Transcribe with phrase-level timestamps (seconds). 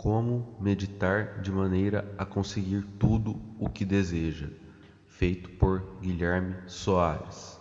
[0.00, 4.46] Como meditar de maneira a conseguir tudo o que deseja,
[5.08, 7.60] feito por Guilherme Soares.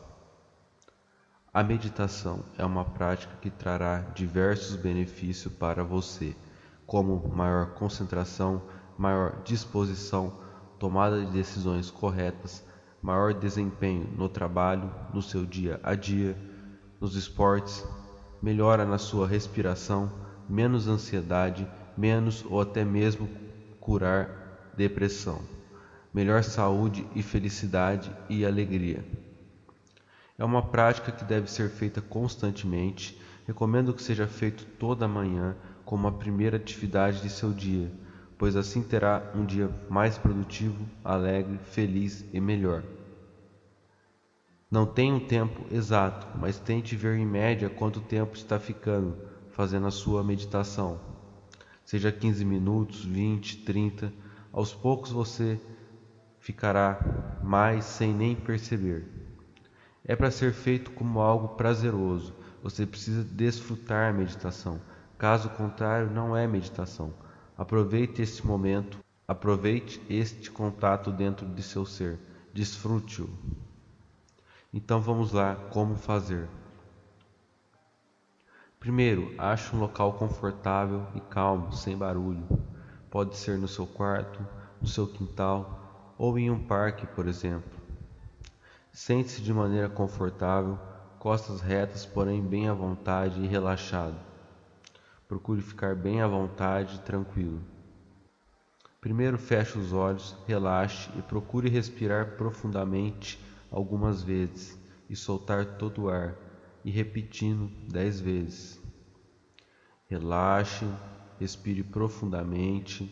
[1.52, 6.36] A meditação é uma prática que trará diversos benefícios para você,
[6.86, 8.62] como maior concentração,
[8.96, 10.40] maior disposição,
[10.78, 12.64] tomada de decisões corretas,
[13.02, 16.38] maior desempenho no trabalho, no seu dia a dia,
[17.02, 17.84] nos esportes,
[18.44, 20.14] melhora na sua respiração,
[20.48, 21.68] menos ansiedade,
[21.98, 23.30] menos ou até mesmo
[23.80, 24.30] curar
[24.76, 25.42] depressão,
[26.14, 29.04] melhor saúde e felicidade e alegria.
[30.38, 33.18] É uma prática que deve ser feita constantemente.
[33.48, 37.92] Recomendo que seja feito toda manhã como a primeira atividade de seu dia,
[38.38, 42.84] pois assim terá um dia mais produtivo, alegre, feliz e melhor.
[44.70, 49.18] Não tem um tempo exato, mas tente ver em média quanto tempo está ficando
[49.50, 51.17] fazendo a sua meditação.
[51.88, 54.12] Seja 15 minutos, 20, 30,
[54.52, 55.58] aos poucos você
[56.38, 57.00] ficará
[57.42, 59.08] mais sem nem perceber.
[60.04, 62.36] É para ser feito como algo prazeroso.
[62.62, 64.82] Você precisa desfrutar a meditação.
[65.18, 67.14] Caso contrário, não é meditação.
[67.58, 72.20] Aproveite este momento, aproveite este contato dentro de seu ser.
[72.54, 73.30] Desfrute-o.
[74.74, 76.50] Então vamos lá, como fazer?
[78.88, 82.48] Primeiro, ache um local confortável e calmo, sem barulho.
[83.12, 84.40] Pode ser no seu quarto,
[84.82, 87.70] no seu quintal ou em um parque, por exemplo.
[88.94, 90.80] Sente-se de maneira confortável,
[91.20, 94.16] costas retas, porém bem à vontade e relaxado.
[95.28, 97.62] Procure ficar bem à vontade e tranquilo.
[99.02, 103.38] Primeiro feche os olhos, relaxe e procure respirar profundamente
[103.70, 106.47] algumas vezes e soltar todo o ar,
[106.88, 108.82] e repetindo dez vezes.
[110.10, 110.86] Relaxe,
[111.38, 113.12] respire profundamente.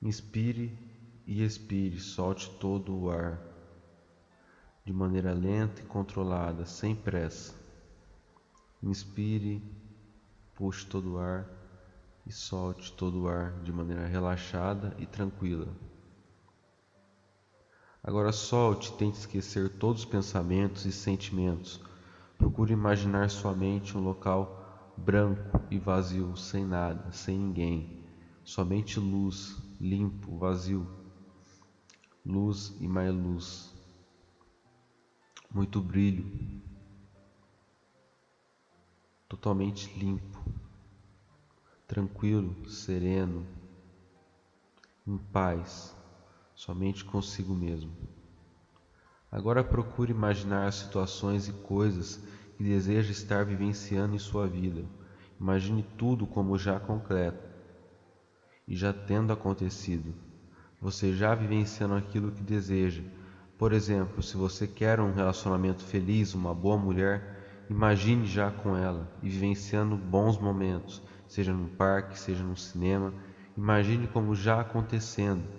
[0.00, 0.78] Inspire
[1.26, 3.42] e expire, solte todo o ar
[4.84, 7.52] de maneira lenta e controlada, sem pressa.
[8.80, 9.60] Inspire,
[10.54, 11.48] puxe todo o ar
[12.24, 15.74] e solte todo o ar de maneira relaxada e tranquila.
[18.06, 21.80] Agora solte e tente esquecer todos os pensamentos e sentimentos.
[22.36, 24.54] Procure imaginar sua mente um local
[24.94, 27.88] branco e vazio, sem nada, sem ninguém.
[28.44, 30.86] Somente luz, limpo, vazio.
[32.26, 33.74] Luz e mais luz.
[35.50, 36.30] Muito brilho.
[39.26, 40.44] Totalmente limpo.
[41.86, 43.48] Tranquilo, sereno,
[45.06, 45.96] em paz
[46.54, 47.96] somente consigo mesmo.
[49.30, 52.20] Agora procure imaginar as situações e coisas
[52.56, 54.88] que deseja estar vivenciando em sua vida.
[55.40, 57.50] Imagine tudo como já concreto
[58.66, 60.16] e já tendo acontecido.
[60.80, 63.04] Você já vivenciando aquilo que deseja.
[63.58, 67.24] Por exemplo, se você quer um relacionamento feliz, uma boa mulher,
[67.68, 73.14] imagine já com ela e vivenciando bons momentos, seja no parque, seja no cinema.
[73.56, 75.50] Imagine como já acontecendo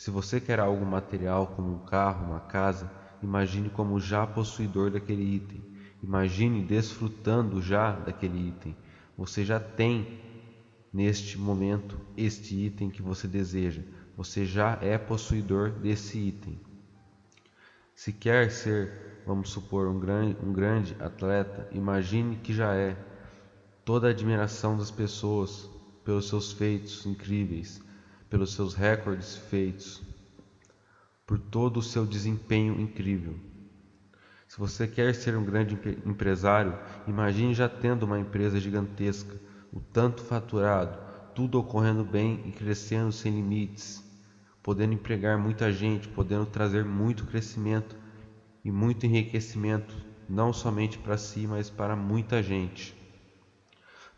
[0.00, 2.90] se você quer algo material como um carro, uma casa,
[3.22, 5.62] imagine como já possuidor daquele item.
[6.02, 8.74] Imagine desfrutando já daquele item.
[9.14, 10.06] Você já tem
[10.90, 13.82] neste momento este item que você deseja.
[14.16, 16.58] Você já é possuidor desse item.
[17.94, 18.90] Se quer ser,
[19.26, 22.96] vamos supor, um grande, um grande atleta, imagine que já é.
[23.84, 25.70] Toda a admiração das pessoas
[26.02, 27.82] pelos seus feitos incríveis
[28.30, 30.00] pelos seus recordes feitos,
[31.26, 33.34] por todo o seu desempenho incrível.
[34.46, 39.38] Se você quer ser um grande empresário, imagine já tendo uma empresa gigantesca,
[39.72, 40.98] o tanto faturado,
[41.34, 44.02] tudo ocorrendo bem e crescendo sem limites,
[44.62, 47.96] podendo empregar muita gente, podendo trazer muito crescimento
[48.64, 49.96] e muito enriquecimento,
[50.28, 52.99] não somente para si, mas para muita gente.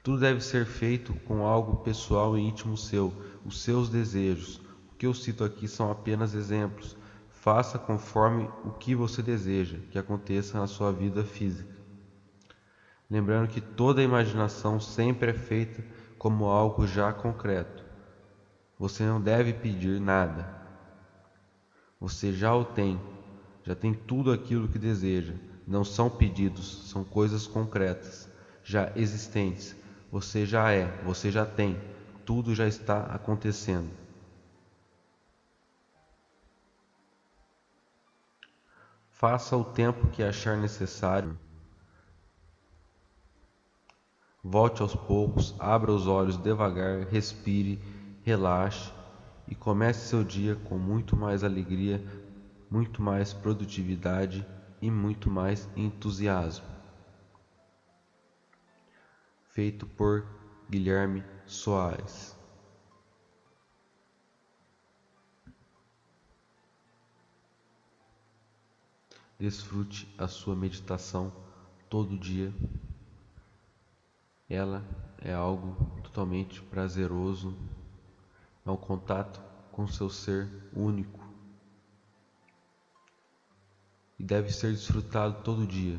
[0.03, 3.15] Tudo deve ser feito com algo pessoal e íntimo seu,
[3.45, 4.61] os seus desejos.
[4.91, 6.97] O que eu cito aqui são apenas exemplos.
[7.31, 11.73] Faça conforme o que você deseja que aconteça na sua vida física.
[13.09, 15.85] Lembrando que toda imaginação sempre é feita
[16.19, 17.85] como algo já concreto.
[18.81, 20.49] Você não deve pedir nada.
[22.01, 23.01] Você já o tem,
[23.63, 25.35] já tem tudo aquilo que deseja.
[25.65, 28.29] Não são pedidos, são coisas concretas,
[28.65, 29.81] já existentes
[30.13, 31.77] você já é, você já tem,
[32.25, 33.91] tudo já está acontecendo.
[39.11, 41.39] Faça o tempo que achar necessário.
[44.45, 47.81] Volte aos poucos, abra os olhos devagar, respire,
[48.21, 48.93] relaxe
[49.49, 52.05] e comece seu dia com muito mais alegria,
[52.71, 54.47] muito mais produtividade
[54.81, 56.72] e muito mais entusiasmo.
[59.53, 60.27] Feito por
[60.71, 62.35] Guilherme Soares.
[69.39, 71.31] Desfrute a sua meditação
[71.91, 72.51] todo dia.
[74.49, 74.83] Ela
[75.19, 77.55] é algo totalmente prazeroso,
[78.65, 79.39] é um contato
[79.71, 81.21] com seu ser único
[84.19, 85.99] e deve ser desfrutado todo dia.